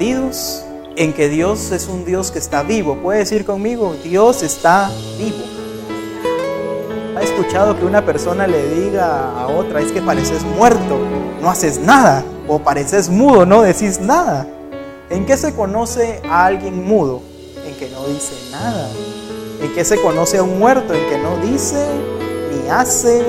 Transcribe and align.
en 0.00 1.12
que 1.12 1.28
Dios 1.28 1.72
es 1.72 1.88
un 1.88 2.04
Dios 2.04 2.30
que 2.30 2.38
está 2.38 2.62
vivo. 2.62 2.96
Puede 2.96 3.20
decir 3.20 3.44
conmigo, 3.44 3.96
Dios 4.04 4.44
está 4.44 4.90
vivo. 5.18 5.44
¿Ha 7.16 7.22
escuchado 7.22 7.76
que 7.76 7.84
una 7.84 8.04
persona 8.04 8.46
le 8.46 8.68
diga 8.76 9.32
a 9.32 9.48
otra, 9.48 9.80
es 9.80 9.90
que 9.90 10.00
pareces 10.00 10.44
muerto, 10.44 10.98
no 11.42 11.50
haces 11.50 11.80
nada? 11.80 12.24
O 12.46 12.60
pareces 12.60 13.08
mudo, 13.08 13.44
no 13.44 13.62
decís 13.62 13.98
nada. 13.98 14.46
¿En 15.10 15.26
qué 15.26 15.36
se 15.36 15.52
conoce 15.52 16.20
a 16.30 16.46
alguien 16.46 16.86
mudo? 16.86 17.20
En 17.66 17.74
que 17.74 17.88
no 17.88 18.06
dice 18.06 18.34
nada. 18.52 18.88
¿En 19.60 19.74
qué 19.74 19.84
se 19.84 20.00
conoce 20.00 20.38
a 20.38 20.44
un 20.44 20.60
muerto? 20.60 20.94
En 20.94 21.08
que 21.08 21.18
no 21.18 21.36
dice, 21.44 21.84
ni 22.52 22.70
hace, 22.70 23.24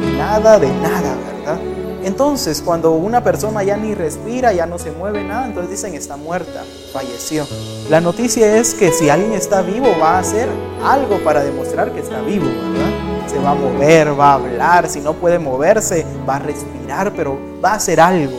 ni 0.00 0.16
nada 0.16 0.58
de 0.58 0.68
nada, 0.68 1.14
¿verdad? 1.26 1.75
Entonces, 2.06 2.62
cuando 2.64 2.92
una 2.92 3.24
persona 3.24 3.64
ya 3.64 3.76
ni 3.76 3.92
respira, 3.92 4.52
ya 4.52 4.64
no 4.64 4.78
se 4.78 4.92
mueve 4.92 5.24
nada, 5.24 5.44
entonces 5.46 5.72
dicen 5.72 5.94
está 5.96 6.16
muerta, 6.16 6.62
falleció. 6.92 7.44
La 7.90 8.00
noticia 8.00 8.58
es 8.58 8.74
que 8.74 8.92
si 8.92 9.10
alguien 9.10 9.32
está 9.32 9.60
vivo, 9.60 9.88
va 10.00 10.10
a 10.10 10.18
hacer 10.20 10.48
algo 10.84 11.18
para 11.24 11.42
demostrar 11.42 11.90
que 11.90 11.98
está 11.98 12.20
vivo, 12.20 12.46
¿verdad? 12.46 13.28
Se 13.28 13.40
va 13.40 13.50
a 13.50 13.54
mover, 13.56 14.18
va 14.18 14.30
a 14.30 14.34
hablar, 14.34 14.88
si 14.88 15.00
no 15.00 15.14
puede 15.14 15.40
moverse, 15.40 16.06
va 16.28 16.36
a 16.36 16.38
respirar, 16.38 17.12
pero 17.16 17.36
va 17.62 17.72
a 17.72 17.74
hacer 17.74 17.98
algo. 17.98 18.38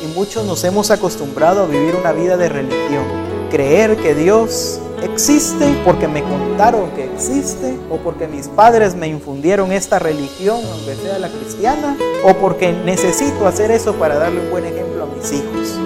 Y 0.00 0.16
muchos 0.16 0.46
nos 0.46 0.62
hemos 0.62 0.92
acostumbrado 0.92 1.64
a 1.64 1.66
vivir 1.66 1.96
una 1.96 2.12
vida 2.12 2.36
de 2.36 2.48
religión, 2.48 3.02
creer 3.50 3.96
que 3.96 4.14
Dios 4.14 4.78
existe 5.02 5.80
porque 5.84 6.08
me 6.08 6.22
contaron 6.22 6.90
que 6.90 7.04
existe 7.04 7.76
o 7.90 7.96
porque 7.98 8.26
mis 8.26 8.48
padres 8.48 8.94
me 8.94 9.08
infundieron 9.08 9.72
esta 9.72 9.98
religión, 9.98 10.60
aunque 10.72 10.94
sea 10.96 11.18
la 11.18 11.28
cristiana, 11.28 11.96
o 12.24 12.34
porque 12.34 12.72
necesito 12.72 13.46
hacer 13.46 13.70
eso 13.70 13.94
para 13.94 14.18
darle 14.18 14.40
un 14.40 14.50
buen 14.50 14.64
ejemplo 14.64 15.04
a 15.04 15.06
mis 15.06 15.32
hijos. 15.32 15.78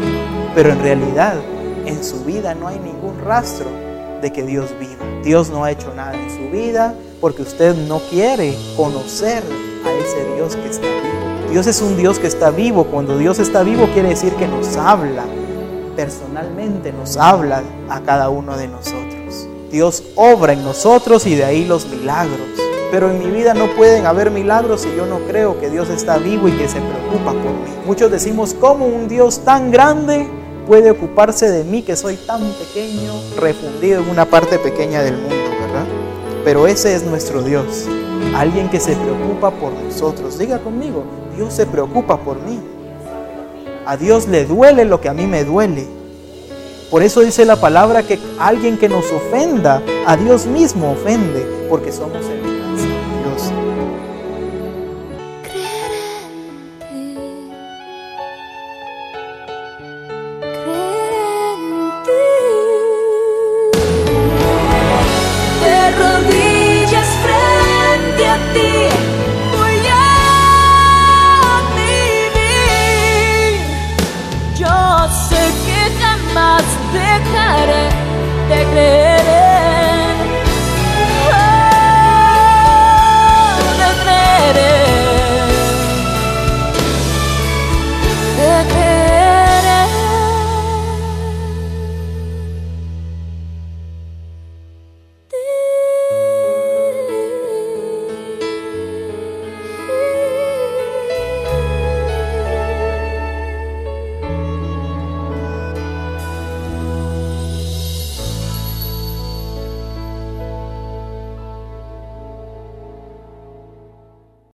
Pero 0.54 0.70
en 0.70 0.80
realidad, 0.82 1.34
en 1.86 2.02
su 2.04 2.24
vida 2.24 2.54
no 2.54 2.68
hay 2.68 2.78
ningún 2.78 3.18
rastro 3.24 3.66
de 4.20 4.32
que 4.32 4.42
Dios 4.42 4.70
viva. 4.78 5.04
Dios 5.24 5.50
no 5.50 5.64
ha 5.64 5.70
hecho 5.70 5.92
nada 5.94 6.14
en 6.14 6.30
su 6.30 6.50
vida 6.50 6.94
porque 7.20 7.42
usted 7.42 7.74
no 7.86 8.00
quiere 8.10 8.54
conocer 8.76 9.42
a 9.84 9.92
ese 9.92 10.34
Dios 10.34 10.56
que 10.56 10.68
está 10.68 10.86
vivo. 10.86 11.50
Dios 11.50 11.66
es 11.66 11.80
un 11.82 11.96
Dios 11.96 12.18
que 12.18 12.26
está 12.26 12.50
vivo. 12.50 12.84
Cuando 12.84 13.18
Dios 13.18 13.38
está 13.38 13.62
vivo 13.62 13.88
quiere 13.92 14.10
decir 14.10 14.32
que 14.34 14.48
nos 14.48 14.76
habla, 14.76 15.24
personalmente 15.96 16.92
nos 16.92 17.16
habla 17.16 17.62
a 17.88 18.00
cada 18.00 18.28
uno 18.28 18.56
de 18.56 18.68
nosotros. 18.68 19.48
Dios 19.70 20.02
obra 20.16 20.52
en 20.52 20.64
nosotros 20.64 21.26
y 21.26 21.34
de 21.34 21.44
ahí 21.44 21.64
los 21.64 21.86
milagros. 21.86 22.40
Pero 22.90 23.10
en 23.10 23.18
mi 23.18 23.30
vida 23.30 23.54
no 23.54 23.74
pueden 23.74 24.04
haber 24.04 24.30
milagros 24.30 24.82
si 24.82 24.94
yo 24.94 25.06
no 25.06 25.20
creo 25.20 25.58
que 25.58 25.70
Dios 25.70 25.88
está 25.88 26.18
vivo 26.18 26.46
y 26.46 26.52
que 26.52 26.68
se 26.68 26.78
preocupa 26.78 27.32
por 27.32 27.52
mí. 27.52 27.72
Muchos 27.86 28.10
decimos, 28.10 28.54
¿cómo 28.60 28.84
un 28.84 29.08
Dios 29.08 29.40
tan 29.44 29.70
grande 29.70 30.28
puede 30.66 30.90
ocuparse 30.90 31.50
de 31.50 31.64
mí 31.64 31.80
que 31.80 31.96
soy 31.96 32.16
tan 32.16 32.42
pequeño, 32.52 33.12
refundido 33.40 34.02
en 34.02 34.10
una 34.10 34.26
parte 34.26 34.58
pequeña 34.58 35.02
del 35.02 35.16
mundo, 35.16 35.36
verdad? 35.58 35.86
Pero 36.44 36.66
ese 36.66 36.94
es 36.94 37.04
nuestro 37.04 37.42
Dios, 37.42 37.86
alguien 38.36 38.68
que 38.68 38.78
se 38.78 38.94
preocupa 38.94 39.50
por 39.52 39.72
nosotros. 39.72 40.38
Diga 40.38 40.58
conmigo, 40.58 41.04
Dios 41.34 41.54
se 41.54 41.64
preocupa 41.64 42.18
por 42.18 42.42
mí. 42.42 42.60
A 43.84 43.96
Dios 43.96 44.28
le 44.28 44.44
duele 44.44 44.84
lo 44.84 45.00
que 45.00 45.08
a 45.08 45.14
mí 45.14 45.26
me 45.26 45.44
duele. 45.44 45.86
Por 46.90 47.02
eso 47.02 47.20
dice 47.20 47.44
la 47.44 47.56
palabra 47.56 48.02
que 48.02 48.18
alguien 48.38 48.78
que 48.78 48.88
nos 48.88 49.10
ofenda, 49.10 49.82
a 50.06 50.16
Dios 50.16 50.46
mismo 50.46 50.92
ofende, 50.92 51.44
porque 51.68 51.90
somos 51.90 52.24
el 52.26 52.51